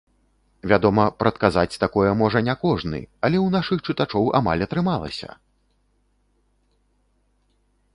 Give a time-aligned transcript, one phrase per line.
[0.69, 5.41] Вядома, прадказаць такое можа не кожны, але ў нашых чытачоў амаль атрымалася!